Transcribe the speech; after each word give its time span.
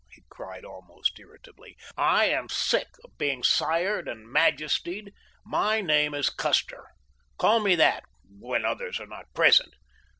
he 0.09 0.23
cried 0.31 0.65
almost 0.65 1.19
irritably. 1.19 1.77
"I 1.95 2.25
am 2.25 2.49
sick 2.49 2.87
of 3.03 3.19
being 3.19 3.43
'sired' 3.43 4.07
and 4.07 4.25
'majestied'—my 4.27 5.81
name 5.81 6.15
is 6.15 6.31
Custer. 6.31 6.87
Call 7.37 7.59
me 7.59 7.75
that 7.75 8.05
when 8.39 8.65
others 8.65 8.99
are 8.99 9.05
not 9.05 9.31
present. 9.35 9.75